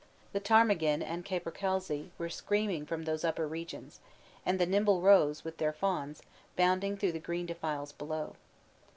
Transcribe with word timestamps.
The 0.33 0.39
ptarmigan 0.39 1.03
and 1.03 1.23
capercailzie 1.23 2.09
were 2.17 2.27
screaming 2.27 2.87
from 2.87 3.03
those 3.03 3.23
upper 3.23 3.47
regions; 3.47 3.99
and 4.47 4.57
the 4.57 4.65
nimble 4.65 4.99
roes, 5.01 5.43
with 5.43 5.57
their 5.59 5.73
fawns, 5.73 6.23
bounding 6.55 6.97
through 6.97 7.11
the 7.11 7.19
green 7.19 7.45
defiles 7.45 7.91
below. 7.91 8.35